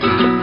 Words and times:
thank 0.00 0.20
you 0.20 0.37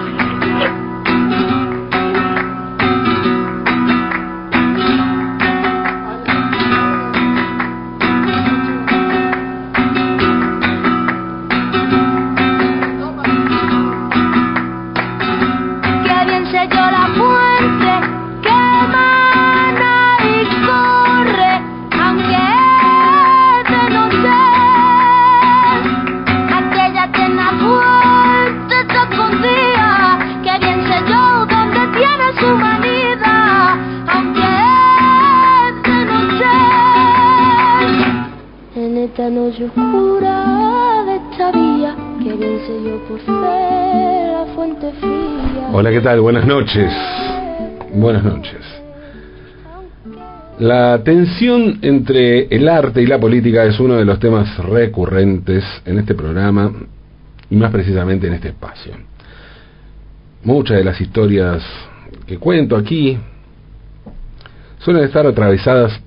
Hola, 45.72 45.90
¿qué 45.90 46.02
tal? 46.02 46.20
Buenas 46.20 46.46
noches. 46.46 46.92
Buenas 47.94 48.26
noches. 48.26 48.60
La 50.60 51.02
tensión 51.02 51.80
entre 51.82 52.54
el 52.54 52.68
arte 52.68 53.02
y 53.02 53.06
la 53.06 53.18
política 53.18 53.64
es 53.64 53.80
uno 53.80 53.96
de 53.96 54.04
los 54.04 54.20
temas 54.20 54.58
recurrentes 54.58 55.64
en 55.86 56.00
este 56.00 56.14
programa 56.14 56.74
y 57.50 57.56
más 57.56 57.72
precisamente 57.72 58.28
en 58.28 58.34
este 58.34 58.50
espacio. 58.50 58.94
Muchas 60.44 60.76
de 60.76 60.84
las 60.84 61.00
historias 61.00 61.64
que 62.28 62.38
cuento 62.38 62.76
aquí 62.76 63.18
suelen 64.80 65.06
estar 65.06 65.26
atravesadas 65.26 66.02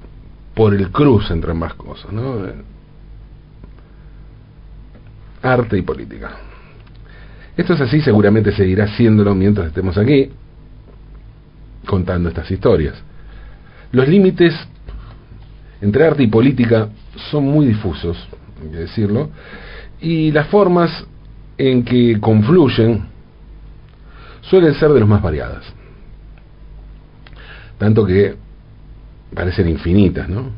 por 0.54 0.74
el 0.74 0.90
cruce 0.90 1.32
entre 1.32 1.52
ambas 1.52 1.72
cosas, 1.72 2.12
¿no? 2.12 2.77
Arte 5.42 5.78
y 5.78 5.82
política. 5.82 6.30
Esto 7.56 7.74
es 7.74 7.80
así, 7.80 8.00
seguramente 8.00 8.52
seguirá 8.52 8.86
siéndolo 8.96 9.34
mientras 9.34 9.68
estemos 9.68 9.98
aquí 9.98 10.30
contando 11.86 12.28
estas 12.28 12.50
historias. 12.50 12.94
Los 13.90 14.06
límites 14.06 14.54
entre 15.80 16.06
arte 16.06 16.22
y 16.22 16.26
política 16.26 16.88
son 17.30 17.44
muy 17.44 17.66
difusos, 17.66 18.16
hay 18.62 18.70
que 18.70 18.76
decirlo, 18.76 19.30
y 20.00 20.30
las 20.32 20.46
formas 20.48 21.04
en 21.56 21.84
que 21.84 22.18
confluyen 22.20 23.04
suelen 24.42 24.74
ser 24.74 24.90
de 24.90 25.00
los 25.00 25.08
más 25.08 25.22
variadas. 25.22 25.64
Tanto 27.78 28.04
que 28.04 28.36
parecen 29.34 29.68
infinitas, 29.68 30.28
¿no? 30.28 30.50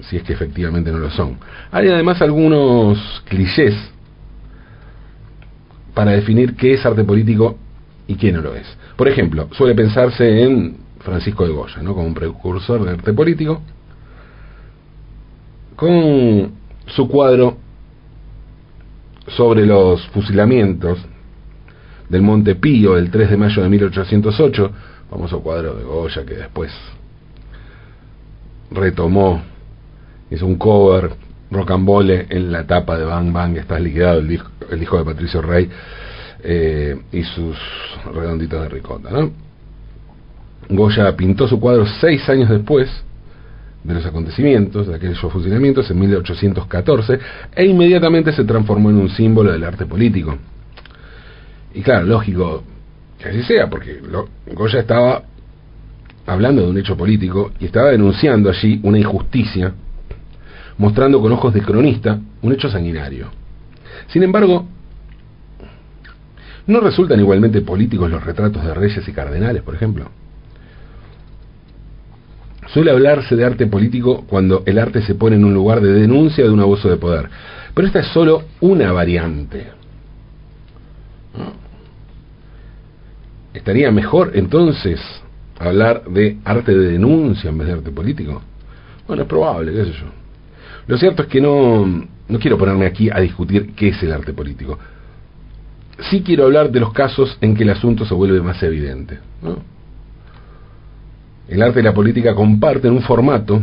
Si 0.00 0.16
es 0.16 0.22
que 0.22 0.34
efectivamente 0.34 0.92
no 0.92 0.98
lo 0.98 1.10
son. 1.10 1.38
Hay 1.70 1.88
además 1.88 2.20
algunos 2.20 3.22
clichés 3.26 3.74
para 5.96 6.12
definir 6.12 6.56
qué 6.56 6.74
es 6.74 6.84
arte 6.84 7.04
político 7.04 7.56
y 8.06 8.16
qué 8.16 8.30
no 8.30 8.42
lo 8.42 8.54
es. 8.54 8.66
Por 8.96 9.08
ejemplo, 9.08 9.48
suele 9.52 9.74
pensarse 9.74 10.42
en 10.42 10.76
Francisco 10.98 11.46
de 11.46 11.54
Goya, 11.54 11.80
¿no? 11.80 11.94
como 11.94 12.06
un 12.06 12.12
precursor 12.12 12.84
de 12.84 12.90
arte 12.90 13.14
político, 13.14 13.62
con 15.74 16.52
su 16.84 17.08
cuadro 17.08 17.56
sobre 19.28 19.64
los 19.64 20.06
fusilamientos 20.08 20.98
del 22.10 22.20
Monte 22.20 22.56
Pío 22.56 22.98
el 22.98 23.10
3 23.10 23.30
de 23.30 23.36
mayo 23.38 23.62
de 23.62 23.68
1808, 23.70 24.70
famoso 25.08 25.40
cuadro 25.40 25.76
de 25.76 25.84
Goya 25.84 26.26
que 26.26 26.34
después 26.34 26.72
retomó, 28.70 29.40
hizo 30.30 30.44
un 30.44 30.56
cover 30.56 31.14
rocambole 31.50 32.26
en 32.28 32.52
la 32.52 32.66
tapa 32.66 32.98
de 32.98 33.04
Bang 33.04 33.32
Bang, 33.32 33.56
está 33.56 33.78
liquidado 33.78 34.18
el 34.18 34.32
hijo, 34.32 34.50
el 34.70 34.82
hijo 34.82 34.98
de 34.98 35.04
Patricio 35.04 35.42
Rey 35.42 35.68
eh, 36.42 36.96
y 37.12 37.22
sus 37.22 37.56
redonditos 38.12 38.62
de 38.62 38.68
ricota. 38.68 39.10
¿no? 39.10 39.30
Goya 40.68 41.16
pintó 41.16 41.46
su 41.46 41.60
cuadro 41.60 41.86
seis 42.00 42.28
años 42.28 42.48
después 42.48 42.88
de 43.84 43.94
los 43.94 44.04
acontecimientos, 44.04 44.88
de 44.88 44.96
aquellos 44.96 45.20
fusilamientos, 45.20 45.88
en 45.90 46.00
1814, 46.00 47.18
e 47.54 47.66
inmediatamente 47.66 48.32
se 48.32 48.44
transformó 48.44 48.90
en 48.90 48.96
un 48.96 49.08
símbolo 49.08 49.52
del 49.52 49.62
arte 49.62 49.86
político. 49.86 50.36
Y 51.72 51.82
claro, 51.82 52.04
lógico 52.04 52.64
que 53.18 53.28
así 53.28 53.42
sea, 53.44 53.68
porque 53.70 54.00
Goya 54.52 54.80
estaba 54.80 55.22
hablando 56.26 56.62
de 56.62 56.68
un 56.68 56.78
hecho 56.78 56.96
político 56.96 57.52
y 57.60 57.66
estaba 57.66 57.90
denunciando 57.90 58.50
allí 58.50 58.80
una 58.82 58.98
injusticia 58.98 59.72
mostrando 60.78 61.20
con 61.20 61.32
ojos 61.32 61.54
de 61.54 61.62
cronista 61.62 62.18
un 62.42 62.52
hecho 62.52 62.68
sanguinario. 62.70 63.28
Sin 64.08 64.22
embargo, 64.22 64.66
¿no 66.66 66.80
resultan 66.80 67.20
igualmente 67.20 67.60
políticos 67.62 68.10
los 68.10 68.24
retratos 68.24 68.64
de 68.64 68.74
reyes 68.74 69.06
y 69.06 69.12
cardenales, 69.12 69.62
por 69.62 69.74
ejemplo? 69.74 70.10
Suele 72.68 72.90
hablarse 72.90 73.36
de 73.36 73.44
arte 73.44 73.66
político 73.66 74.24
cuando 74.28 74.62
el 74.66 74.78
arte 74.78 75.00
se 75.02 75.14
pone 75.14 75.36
en 75.36 75.44
un 75.44 75.54
lugar 75.54 75.80
de 75.80 75.92
denuncia 75.92 76.44
de 76.44 76.50
un 76.50 76.60
abuso 76.60 76.88
de 76.88 76.96
poder, 76.96 77.28
pero 77.72 77.86
esta 77.86 78.00
es 78.00 78.08
solo 78.08 78.42
una 78.60 78.92
variante. 78.92 79.68
¿Estaría 83.54 83.90
mejor 83.90 84.32
entonces 84.34 85.00
hablar 85.58 86.04
de 86.04 86.38
arte 86.44 86.76
de 86.76 86.92
denuncia 86.92 87.48
en 87.48 87.58
vez 87.58 87.68
de 87.68 87.74
arte 87.74 87.90
político? 87.90 88.42
Bueno, 89.06 89.22
es 89.22 89.28
probable, 89.28 89.72
qué 89.72 89.84
sé 89.84 89.92
yo. 89.92 90.25
Lo 90.86 90.96
cierto 90.96 91.22
es 91.22 91.28
que 91.28 91.40
no, 91.40 91.84
no 92.28 92.38
quiero 92.38 92.58
ponerme 92.58 92.86
aquí 92.86 93.10
a 93.10 93.20
discutir 93.20 93.74
qué 93.74 93.88
es 93.88 94.02
el 94.02 94.12
arte 94.12 94.32
político. 94.32 94.78
Sí 96.10 96.22
quiero 96.22 96.44
hablar 96.44 96.70
de 96.70 96.80
los 96.80 96.92
casos 96.92 97.36
en 97.40 97.56
que 97.56 97.62
el 97.62 97.70
asunto 97.70 98.04
se 98.04 98.14
vuelve 98.14 98.40
más 98.40 98.62
evidente. 98.62 99.18
El 101.48 101.62
arte 101.62 101.80
y 101.80 101.82
la 101.82 101.94
política 101.94 102.34
comparten 102.34 102.92
un 102.92 103.02
formato 103.02 103.62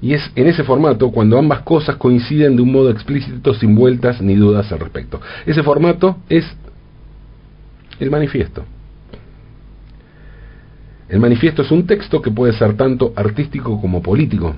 y 0.00 0.12
es 0.12 0.30
en 0.36 0.46
ese 0.46 0.62
formato 0.62 1.10
cuando 1.10 1.38
ambas 1.38 1.62
cosas 1.62 1.96
coinciden 1.96 2.54
de 2.54 2.62
un 2.62 2.70
modo 2.70 2.90
explícito 2.90 3.52
sin 3.54 3.74
vueltas 3.74 4.20
ni 4.20 4.36
dudas 4.36 4.70
al 4.70 4.78
respecto. 4.78 5.20
Ese 5.44 5.62
formato 5.62 6.18
es 6.28 6.44
el 7.98 8.10
manifiesto. 8.10 8.64
El 11.08 11.18
manifiesto 11.18 11.62
es 11.62 11.70
un 11.70 11.86
texto 11.86 12.20
que 12.20 12.30
puede 12.30 12.52
ser 12.52 12.76
tanto 12.76 13.12
artístico 13.16 13.80
como 13.80 14.02
político 14.02 14.54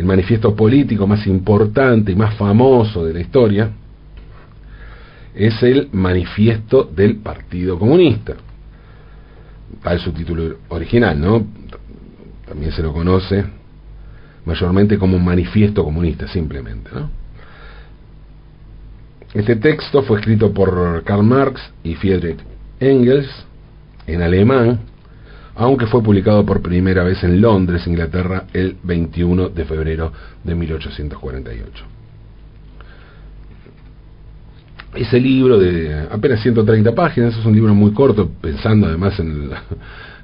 el 0.00 0.06
manifiesto 0.06 0.56
político 0.56 1.06
más 1.06 1.26
importante 1.26 2.10
y 2.12 2.16
más 2.16 2.34
famoso 2.36 3.04
de 3.04 3.12
la 3.12 3.20
historia 3.20 3.70
es 5.34 5.62
el 5.62 5.90
manifiesto 5.92 6.84
del 6.84 7.16
Partido 7.16 7.78
Comunista. 7.78 8.34
Tal 9.82 10.00
su 10.00 10.12
título 10.12 10.56
original, 10.70 11.20
¿no? 11.20 11.44
También 12.46 12.72
se 12.72 12.82
lo 12.82 12.94
conoce 12.94 13.44
mayormente 14.46 14.96
como 14.96 15.18
un 15.18 15.24
manifiesto 15.24 15.84
comunista, 15.84 16.26
simplemente, 16.28 16.88
¿no? 16.94 17.10
Este 19.34 19.56
texto 19.56 20.02
fue 20.02 20.18
escrito 20.18 20.50
por 20.54 21.04
Karl 21.04 21.22
Marx 21.22 21.60
y 21.84 21.94
Friedrich 21.94 22.38
Engels 22.80 23.28
en 24.06 24.22
alemán 24.22 24.80
aunque 25.60 25.86
fue 25.86 26.02
publicado 26.02 26.44
por 26.46 26.62
primera 26.62 27.04
vez 27.04 27.22
en 27.22 27.38
Londres, 27.38 27.86
Inglaterra, 27.86 28.44
el 28.54 28.78
21 28.82 29.50
de 29.50 29.66
febrero 29.66 30.10
de 30.42 30.54
1848. 30.54 31.84
Ese 34.94 35.20
libro 35.20 35.58
de 35.58 36.06
apenas 36.10 36.40
130 36.40 36.94
páginas, 36.94 37.36
es 37.36 37.44
un 37.44 37.54
libro 37.54 37.74
muy 37.74 37.92
corto, 37.92 38.30
pensando 38.40 38.86
además 38.86 39.20
en 39.20 39.50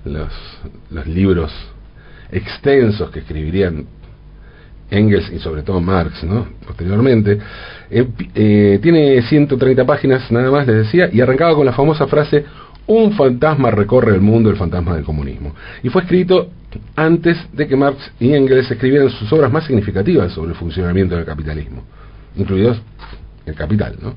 los, 0.07 1.07
libros 1.07 1.53
extensos 2.33 3.11
que 3.11 3.19
escribirían 3.19 3.85
Engels 4.91 5.31
y 5.35 5.39
sobre 5.39 5.63
todo 5.63 5.83
Marx, 5.83 6.25
¿no? 6.25 6.47
Posteriormente, 6.67 7.39
eh, 7.91 8.09
eh, 8.35 8.79
tiene 8.81 9.21
130 9.21 9.85
páginas 9.85 10.33
nada 10.33 10.51
más, 10.51 10.67
les 10.67 10.77
decía, 10.77 11.11
y 11.13 11.21
arrancaba 11.21 11.55
con 11.55 11.67
la 11.67 11.75
famosa 11.75 12.07
frase 12.07 12.47
un 12.87 13.13
fantasma 13.13 13.71
recorre 13.71 14.15
el 14.15 14.21
mundo, 14.21 14.51
el 14.51 14.57
fantasma 14.57 14.95
del 14.95 15.05
comunismo. 15.05 15.55
Y 15.83 15.89
fue 15.89 16.03
escrito 16.03 16.51
antes 16.95 17.37
de 17.53 17.67
que 17.67 17.77
Marx 17.77 18.13
y 18.21 18.33
Engels 18.33 18.71
escribieran 18.71 19.11
sus 19.11 19.33
obras 19.33 19.53
más 19.53 19.65
significativas 19.65 20.33
sobre 20.33 20.51
el 20.51 20.57
funcionamiento 20.57 21.17
del 21.17 21.25
capitalismo, 21.25 21.83
incluidos 22.37 22.81
el 23.47 23.55
capital. 23.55 23.97
¿no? 24.01 24.15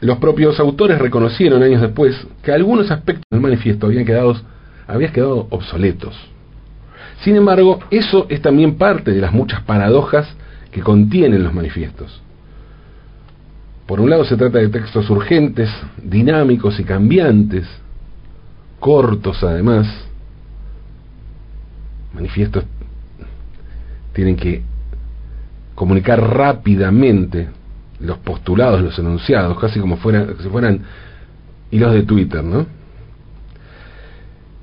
Los 0.00 0.18
propios 0.18 0.58
autores 0.58 0.98
reconocieron 0.98 1.62
años 1.62 1.80
después 1.80 2.26
que 2.42 2.52
algunos 2.52 2.90
aspectos 2.90 3.24
del 3.30 3.40
manifiesto 3.40 3.86
habían 3.86 4.04
quedado, 4.04 4.34
habían 4.86 5.12
quedado 5.12 5.46
obsoletos. 5.50 6.18
Sin 7.20 7.36
embargo, 7.36 7.78
eso 7.90 8.26
es 8.28 8.42
también 8.42 8.76
parte 8.76 9.12
de 9.12 9.20
las 9.20 9.32
muchas 9.32 9.62
paradojas 9.62 10.26
que 10.72 10.80
contienen 10.80 11.44
los 11.44 11.54
manifiestos. 11.54 12.20
Por 13.86 14.00
un 14.00 14.10
lado 14.10 14.24
se 14.24 14.36
trata 14.36 14.58
de 14.58 14.68
textos 14.68 15.08
urgentes, 15.10 15.68
dinámicos 16.02 16.78
y 16.78 16.84
cambiantes, 16.84 17.66
cortos 18.78 19.42
además. 19.42 19.86
Manifiestos 22.14 22.64
tienen 24.12 24.36
que 24.36 24.62
comunicar 25.74 26.20
rápidamente 26.20 27.48
los 28.00 28.18
postulados, 28.18 28.82
los 28.82 28.98
enunciados, 28.98 29.58
casi 29.58 29.80
como 29.80 29.96
si 29.96 30.48
fueran 30.48 30.80
hilos 31.70 31.92
de 31.92 32.02
Twitter, 32.02 32.42
¿no? 32.44 32.66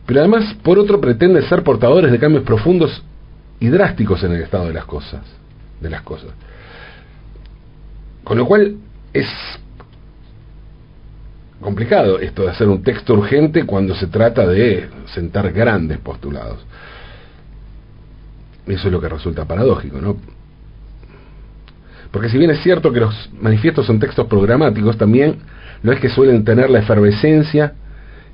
Pero 0.06 0.22
además, 0.22 0.56
por 0.64 0.80
otro, 0.80 1.00
pretende 1.00 1.42
ser 1.44 1.64
portadores 1.64 2.12
de 2.12 2.20
cambios 2.20 2.44
profundos 2.44 3.04
y 3.60 3.68
drásticos 3.68 4.24
en 4.24 4.34
el 4.34 4.42
estado 4.42 4.68
de 4.68 4.74
las 4.74 4.86
cosas, 4.86 5.22
de 5.80 5.90
las 5.90 6.02
cosas. 6.02 6.30
Con 8.24 8.38
lo 8.38 8.46
cual 8.46 8.76
es 9.14 9.28
complicado 11.62 12.20
esto 12.20 12.44
de 12.44 12.52
hacer 12.52 12.68
un 12.68 12.84
texto 12.84 13.14
urgente 13.14 13.66
cuando 13.66 13.96
se 13.96 14.08
trata 14.08 14.48
de 14.48 14.90
sentar 15.14 15.52
grandes 15.52 15.98
postulados. 16.00 16.60
Eso 18.66 18.88
es 18.88 18.92
lo 18.92 19.02
que 19.02 19.10
resulta 19.10 19.46
paradójico, 19.46 20.00
¿no? 20.00 20.18
Porque 22.12 22.30
si 22.30 22.38
bien 22.38 22.52
es 22.52 22.62
cierto 22.62 22.92
que 22.92 23.00
los 23.00 23.30
manifiestos 23.40 23.86
son 23.86 24.00
textos 24.00 24.28
programáticos, 24.28 24.98
también 24.98 25.38
no 25.84 25.92
es 25.92 26.00
que 26.00 26.10
suelen 26.10 26.44
tener 26.44 26.70
la 26.70 26.80
efervescencia 26.80 27.74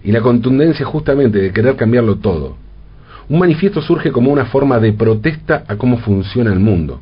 y 0.03 0.11
la 0.11 0.21
contundencia 0.21 0.85
justamente 0.85 1.39
de 1.39 1.51
querer 1.51 1.75
cambiarlo 1.75 2.17
todo. 2.17 2.57
Un 3.27 3.39
manifiesto 3.39 3.81
surge 3.81 4.11
como 4.11 4.31
una 4.31 4.45
forma 4.45 4.79
de 4.79 4.93
protesta 4.93 5.63
a 5.67 5.75
cómo 5.75 5.97
funciona 5.97 6.53
el 6.53 6.59
mundo. 6.59 7.01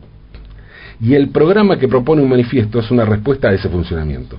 Y 1.02 1.16
el 1.16 1.30
programa 1.30 1.78
que 1.78 1.88
propone 1.88 2.22
un 2.22 2.30
manifiesto 2.30 2.80
es 2.80 2.92
una 2.92 3.06
respuesta 3.06 3.50
a 3.50 3.54
ese 3.54 3.70
funcionamiento. 3.70 4.38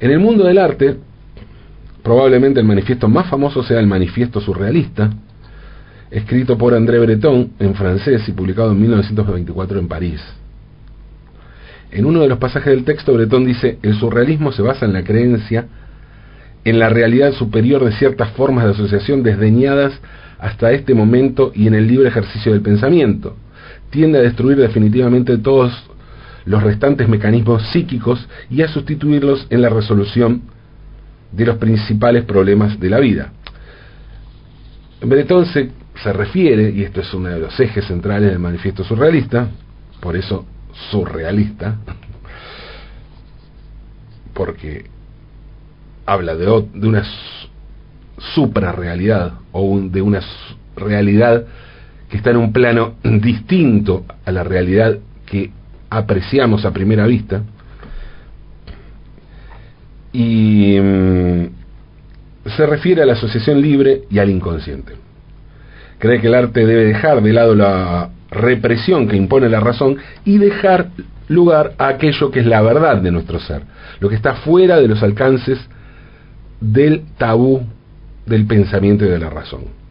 En 0.00 0.10
el 0.10 0.18
mundo 0.18 0.44
del 0.44 0.58
arte, 0.58 0.96
probablemente 2.02 2.60
el 2.60 2.66
manifiesto 2.66 3.08
más 3.08 3.28
famoso 3.28 3.62
sea 3.62 3.80
el 3.80 3.86
manifiesto 3.86 4.40
surrealista, 4.40 5.10
escrito 6.10 6.58
por 6.58 6.74
André 6.74 6.98
Breton 6.98 7.52
en 7.58 7.74
francés 7.74 8.28
y 8.28 8.32
publicado 8.32 8.72
en 8.72 8.80
1924 8.80 9.78
en 9.78 9.88
París. 9.88 10.20
En 11.90 12.06
uno 12.06 12.20
de 12.20 12.28
los 12.28 12.38
pasajes 12.38 12.74
del 12.74 12.84
texto, 12.84 13.14
Breton 13.14 13.44
dice, 13.44 13.78
el 13.82 13.94
surrealismo 13.94 14.52
se 14.52 14.62
basa 14.62 14.84
en 14.84 14.92
la 14.92 15.04
creencia 15.04 15.66
en 16.64 16.78
la 16.78 16.88
realidad 16.88 17.32
superior 17.32 17.84
de 17.84 17.92
ciertas 17.92 18.30
formas 18.30 18.64
de 18.64 18.70
asociación 18.70 19.22
desdeñadas 19.22 19.92
hasta 20.38 20.72
este 20.72 20.94
momento 20.94 21.52
y 21.54 21.66
en 21.66 21.74
el 21.74 21.86
libre 21.86 22.08
ejercicio 22.08 22.52
del 22.52 22.62
pensamiento. 22.62 23.36
Tiende 23.94 24.18
a 24.18 24.22
destruir 24.22 24.56
definitivamente 24.56 25.38
todos 25.38 25.72
los 26.46 26.60
restantes 26.64 27.08
mecanismos 27.08 27.62
psíquicos 27.68 28.28
y 28.50 28.60
a 28.60 28.66
sustituirlos 28.66 29.46
en 29.50 29.62
la 29.62 29.68
resolución 29.68 30.42
de 31.30 31.46
los 31.46 31.58
principales 31.58 32.24
problemas 32.24 32.80
de 32.80 32.90
la 32.90 32.98
vida. 32.98 33.32
Breton 35.00 35.46
se, 35.46 35.70
se 36.02 36.12
refiere, 36.12 36.70
y 36.70 36.82
esto 36.82 37.02
es 37.02 37.14
uno 37.14 37.28
de 37.28 37.38
los 37.38 37.60
ejes 37.60 37.84
centrales 37.84 38.30
del 38.30 38.40
manifiesto 38.40 38.82
surrealista, 38.82 39.46
por 40.00 40.16
eso 40.16 40.44
surrealista, 40.90 41.76
porque 44.34 44.86
habla 46.04 46.34
de, 46.34 46.48
una 46.48 47.04
suprarrealidad 48.34 49.34
o 49.52 49.78
de 49.78 50.02
una 50.02 50.20
realidad 50.74 51.46
está 52.16 52.30
en 52.30 52.36
un 52.36 52.52
plano 52.52 52.94
distinto 53.02 54.04
a 54.24 54.32
la 54.32 54.44
realidad 54.44 54.98
que 55.26 55.50
apreciamos 55.90 56.64
a 56.64 56.72
primera 56.72 57.06
vista 57.06 57.42
y 60.12 60.78
mm, 60.80 61.46
se 62.56 62.66
refiere 62.66 63.02
a 63.02 63.06
la 63.06 63.14
asociación 63.14 63.60
libre 63.60 64.02
y 64.10 64.18
al 64.18 64.30
inconsciente. 64.30 64.94
Cree 65.98 66.20
que 66.20 66.28
el 66.28 66.34
arte 66.34 66.66
debe 66.66 66.84
dejar 66.84 67.22
de 67.22 67.32
lado 67.32 67.54
la 67.54 68.10
represión 68.30 69.08
que 69.08 69.16
impone 69.16 69.48
la 69.48 69.60
razón 69.60 69.96
y 70.24 70.38
dejar 70.38 70.90
lugar 71.28 71.72
a 71.78 71.88
aquello 71.88 72.30
que 72.30 72.40
es 72.40 72.46
la 72.46 72.60
verdad 72.62 72.98
de 72.98 73.10
nuestro 73.10 73.40
ser, 73.40 73.62
lo 74.00 74.08
que 74.08 74.14
está 74.14 74.34
fuera 74.34 74.78
de 74.78 74.88
los 74.88 75.02
alcances 75.02 75.58
del 76.60 77.02
tabú 77.16 77.62
del 78.26 78.46
pensamiento 78.46 79.04
y 79.04 79.08
de 79.08 79.18
la 79.18 79.30
razón. 79.30 79.83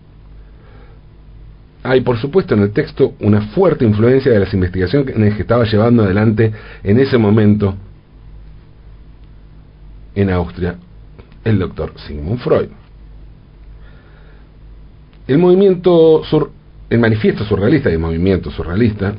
Hay, 1.83 2.01
por 2.01 2.17
supuesto, 2.17 2.53
en 2.53 2.61
el 2.61 2.71
texto 2.71 3.13
una 3.19 3.41
fuerte 3.49 3.83
influencia 3.83 4.31
de 4.31 4.39
las 4.39 4.53
investigaciones 4.53 5.35
que 5.35 5.41
estaba 5.41 5.65
llevando 5.65 6.03
adelante 6.03 6.51
en 6.83 6.99
ese 6.99 7.17
momento 7.17 7.75
en 10.15 10.29
Austria 10.29 10.77
el 11.43 11.59
doctor 11.59 11.93
Sigmund 12.07 12.39
Freud. 12.39 12.69
El 15.27 15.37
movimiento 15.37 16.23
sur, 16.25 16.51
el 16.89 16.99
manifiesto 16.99 17.43
surrealista 17.45 17.89
y 17.89 17.93
el 17.93 17.99
movimiento 17.99 18.51
surrealista, 18.51 19.13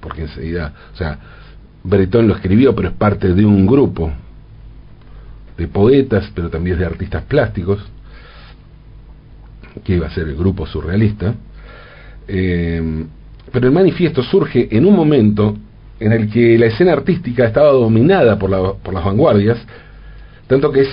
porque 0.00 0.22
enseguida, 0.22 0.72
o 0.92 0.96
sea, 0.96 1.18
Breton 1.82 2.28
lo 2.28 2.34
escribió, 2.34 2.74
pero 2.74 2.88
es 2.88 2.94
parte 2.94 3.32
de 3.32 3.44
un 3.44 3.66
grupo 3.66 4.10
de 5.56 5.68
poetas, 5.68 6.30
pero 6.34 6.50
también 6.50 6.78
de 6.78 6.86
artistas 6.86 7.22
plásticos, 7.24 7.80
que 9.84 9.96
iba 9.96 10.06
a 10.06 10.10
ser 10.10 10.28
el 10.28 10.36
grupo 10.36 10.66
surrealista. 10.66 11.34
Eh, 12.32 13.04
pero 13.50 13.66
el 13.66 13.72
manifiesto 13.72 14.22
surge 14.22 14.68
en 14.70 14.86
un 14.86 14.94
momento 14.94 15.56
en 15.98 16.12
el 16.12 16.30
que 16.30 16.56
la 16.56 16.66
escena 16.66 16.92
artística 16.92 17.44
estaba 17.44 17.72
dominada 17.72 18.38
por, 18.38 18.50
la, 18.50 18.72
por 18.74 18.94
las 18.94 19.04
vanguardias, 19.04 19.58
tanto 20.46 20.70
que 20.70 20.82
es 20.82 20.88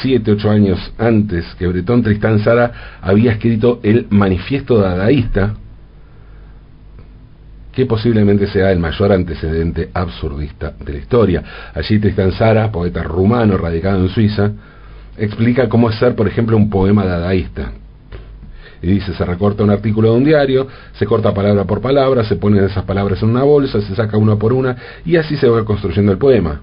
siete, 0.00 0.32
ocho 0.32 0.50
años 0.50 0.78
antes 0.96 1.44
que 1.58 1.66
Breton 1.66 2.02
Tristán 2.02 2.38
Sara 2.38 2.98
había 3.02 3.32
escrito 3.32 3.80
el 3.82 4.06
Manifiesto 4.10 4.78
Dadaísta, 4.78 5.54
que 7.72 7.86
posiblemente 7.86 8.46
sea 8.48 8.72
el 8.72 8.78
mayor 8.78 9.12
antecedente 9.12 9.90
absurdista 9.92 10.72
de 10.84 10.94
la 10.94 10.98
historia. 10.98 11.44
Allí 11.74 11.98
Tristan 12.00 12.32
Sara, 12.32 12.72
poeta 12.72 13.02
rumano 13.02 13.56
radicado 13.56 14.00
en 14.00 14.08
Suiza, 14.08 14.50
explica 15.16 15.68
cómo 15.68 15.92
ser, 15.92 16.16
por 16.16 16.26
ejemplo, 16.26 16.56
un 16.56 16.70
poema 16.70 17.04
dadaísta. 17.04 17.72
Y 18.82 18.86
dice, 18.86 19.12
se 19.14 19.24
recorta 19.24 19.64
un 19.64 19.70
artículo 19.70 20.12
de 20.12 20.18
un 20.18 20.24
diario, 20.24 20.68
se 20.92 21.06
corta 21.06 21.34
palabra 21.34 21.64
por 21.64 21.80
palabra, 21.80 22.24
se 22.24 22.36
ponen 22.36 22.64
esas 22.64 22.84
palabras 22.84 23.22
en 23.22 23.30
una 23.30 23.42
bolsa, 23.42 23.80
se 23.80 23.94
saca 23.94 24.16
una 24.16 24.36
por 24.36 24.52
una, 24.52 24.76
y 25.04 25.16
así 25.16 25.36
se 25.36 25.48
va 25.48 25.64
construyendo 25.64 26.12
el 26.12 26.18
poema. 26.18 26.60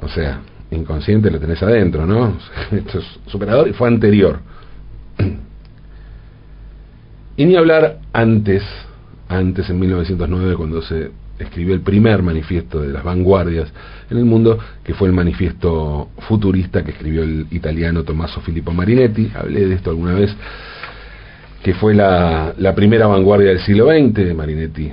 O 0.00 0.08
sea, 0.08 0.40
inconsciente 0.70 1.30
lo 1.30 1.40
tenés 1.40 1.62
adentro, 1.62 2.06
¿no? 2.06 2.36
Esto 2.70 2.98
es 2.98 3.04
superador 3.26 3.68
y 3.68 3.72
fue 3.72 3.88
anterior. 3.88 4.38
Y 7.36 7.46
ni 7.46 7.56
hablar 7.56 7.98
antes 8.12 8.62
antes 9.28 9.68
en 9.70 9.78
1909 9.78 10.54
cuando 10.56 10.82
se 10.82 11.10
escribió 11.38 11.74
el 11.74 11.80
primer 11.80 12.22
manifiesto 12.22 12.80
de 12.80 12.92
las 12.92 13.02
vanguardias 13.02 13.72
en 14.10 14.18
el 14.18 14.24
mundo, 14.24 14.58
que 14.82 14.94
fue 14.94 15.08
el 15.08 15.14
manifiesto 15.14 16.10
futurista 16.28 16.84
que 16.84 16.92
escribió 16.92 17.22
el 17.22 17.46
italiano 17.50 18.04
Tommaso 18.04 18.40
Filippo 18.40 18.72
Marinetti, 18.72 19.30
hablé 19.34 19.66
de 19.66 19.74
esto 19.74 19.90
alguna 19.90 20.14
vez, 20.14 20.34
que 21.62 21.74
fue 21.74 21.94
la, 21.94 22.54
primera 22.74 23.06
vanguardia 23.06 23.48
del 23.48 23.60
siglo 23.60 23.86
XX, 23.86 24.34
Marinetti 24.34 24.92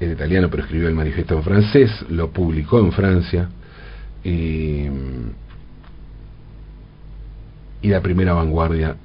era 0.00 0.12
italiano 0.12 0.48
pero 0.48 0.62
escribió 0.62 0.88
el 0.88 0.94
manifiesto 0.94 1.34
en 1.34 1.42
francés, 1.42 1.90
lo 2.08 2.30
publicó 2.30 2.78
en 2.80 2.92
Francia, 2.92 3.48
y, 4.24 4.86
y 7.82 7.88
la 7.88 8.00
primera 8.00 8.32
vanguardia 8.32 8.96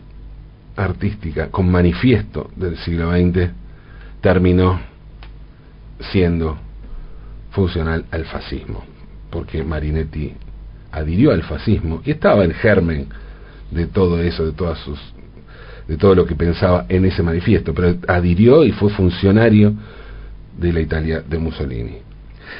artística 0.76 1.50
con 1.50 1.70
manifiesto 1.70 2.50
del 2.56 2.78
siglo 2.78 3.12
XX 3.12 3.52
terminó 4.22 4.93
siendo 6.12 6.58
funcional 7.52 8.06
al 8.12 8.26
fascismo, 8.26 8.84
porque 9.30 9.64
Marinetti 9.64 10.34
adhirió 10.92 11.32
al 11.32 11.44
fascismo 11.44 12.02
y 12.06 12.12
estaba 12.12 12.44
el 12.44 12.54
germen 12.54 13.08
de 13.72 13.88
todo 13.88 14.22
eso, 14.22 14.46
de 14.46 14.52
todas 14.54 14.80
sus 14.80 15.00
de 15.88 15.98
todo 15.98 16.16
lo 16.16 16.26
que 16.26 16.36
pensaba 16.36 16.86
en 16.88 17.04
ese 17.04 17.22
manifiesto, 17.22 17.74
pero 17.74 17.98
adhirió 18.08 18.64
y 18.64 18.72
fue 18.72 18.90
funcionario 18.90 19.74
de 20.58 20.72
la 20.72 20.80
Italia 20.80 21.22
de 21.28 21.38
Mussolini. 21.38 21.98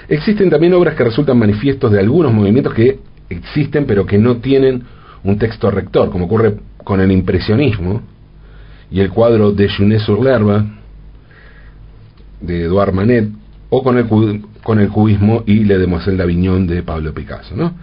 Existen 0.10 0.50
también 0.50 0.74
obras 0.74 0.96
que 0.96 1.06
resultan 1.06 1.38
manifiestos 1.38 1.92
de 1.92 2.00
algunos 2.00 2.34
movimientos 2.34 2.74
que 2.74 3.00
existen 3.30 3.86
pero 3.86 4.06
que 4.06 4.18
no 4.18 4.38
tienen 4.38 4.84
un 5.24 5.38
texto 5.38 5.72
rector, 5.72 6.10
como 6.10 6.26
ocurre 6.26 6.56
con 6.84 7.00
el 7.00 7.12
impresionismo 7.12 8.02
y 8.92 9.00
el 9.00 9.10
cuadro 9.10 9.52
de 9.52 9.70
Junet 9.70 10.02
sur 10.02 10.22
l'herbe, 10.22 10.66
de 12.44 12.64
Eduard 12.64 12.94
Manet 12.94 13.30
o 13.70 13.82
con 13.82 13.98
el, 13.98 14.08
con 14.64 14.80
el 14.80 14.90
cubismo 14.90 15.44
y 15.48 15.64
Le 15.64 15.78
Demoiselle 15.78 16.18
d'Avignon 16.18 16.68
de 16.68 16.84
Pablo 16.84 17.14
Picasso, 17.14 17.56
¿no? 17.56 17.74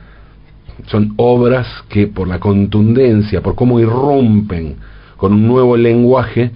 Son 0.87 1.15
obras 1.17 1.67
que 1.89 2.07
por 2.07 2.29
la 2.29 2.39
contundencia, 2.39 3.43
por 3.43 3.55
cómo 3.55 3.81
irrumpen 3.81 4.77
con 5.17 5.33
un 5.33 5.47
nuevo 5.47 5.77
lenguaje, 5.77 6.53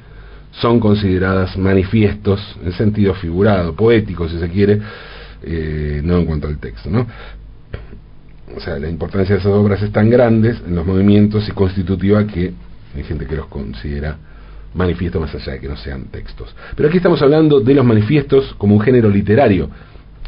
son 0.52 0.80
consideradas 0.80 1.58
manifiestos 1.58 2.40
en 2.64 2.72
sentido 2.72 3.14
figurado, 3.14 3.74
poético 3.74 4.28
si 4.28 4.38
se 4.38 4.48
quiere, 4.48 4.80
eh, 5.42 6.00
no 6.04 6.18
en 6.18 6.26
cuanto 6.26 6.46
al 6.46 6.58
texto. 6.58 6.88
¿no? 6.88 7.06
O 8.56 8.60
sea, 8.60 8.78
la 8.78 8.88
importancia 8.88 9.34
de 9.34 9.40
esas 9.40 9.52
obras 9.52 9.82
es 9.82 9.90
tan 9.90 10.08
grande 10.08 10.54
en 10.66 10.74
los 10.74 10.86
movimientos 10.86 11.48
y 11.48 11.52
constitutiva 11.52 12.26
que 12.26 12.52
hay 12.94 13.02
gente 13.02 13.26
que 13.26 13.36
los 13.36 13.46
considera 13.46 14.16
manifiestos 14.74 15.20
más 15.20 15.34
allá 15.34 15.52
de 15.52 15.60
que 15.60 15.68
no 15.68 15.76
sean 15.76 16.04
textos. 16.06 16.54
Pero 16.76 16.88
aquí 16.88 16.98
estamos 16.98 17.22
hablando 17.22 17.60
de 17.60 17.74
los 17.74 17.84
manifiestos 17.84 18.54
como 18.58 18.74
un 18.74 18.80
género 18.80 19.08
literario, 19.08 19.70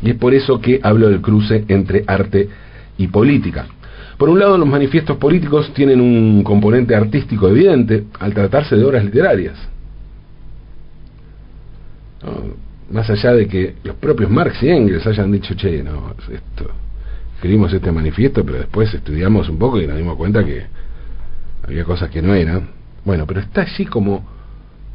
y 0.03 0.11
es 0.11 0.17
por 0.17 0.35
eso 0.35 0.61
que 0.61 0.81
hablo 0.83 1.09
del 1.09 1.21
cruce 1.21 1.65
entre 1.69 2.05
arte 2.07 2.49
y 2.99 3.09
política. 3.09 3.67
Por 4.17 4.31
un 4.31 4.39
lado, 4.39 4.57
los 4.57 4.69
manifiestos 4.69 5.19
políticos 5.19 5.73
tienen 5.75 6.01
un 6.01 6.43
componente 6.43 6.95
artístico 6.95 7.49
evidente 7.49 8.05
al 8.19 8.33
tratarse 8.33 8.77
de 8.77 8.85
obras 8.85 9.05
literarias. 9.05 9.57
Más 12.91 13.11
allá 13.11 13.33
de 13.35 13.47
que 13.47 13.75
los 13.85 13.97
propios 13.97 14.31
Marx 14.31 14.63
y 14.63 14.71
Engels 14.71 15.07
hayan 15.07 15.31
dicho, 15.33 15.55
che, 15.55 15.83
no, 15.83 16.15
esto, 16.33 16.71
escribimos 17.35 17.73
este 17.73 17.93
manifiesto, 17.93 18.45
pero 18.45 18.59
después 18.59 18.93
estudiamos 18.95 19.49
un 19.49 19.59
poco 19.59 19.81
y 19.81 19.87
nos 19.87 19.97
dimos 19.97 20.17
cuenta 20.17 20.45
que 20.45 20.65
había 21.65 21.85
cosas 21.85 22.09
que 22.11 22.23
no 22.23 22.35
eran. 22.35 22.69
Bueno, 23.05 23.27
pero 23.27 23.41
está 23.41 23.63
allí 23.63 23.85
como, 23.85 24.25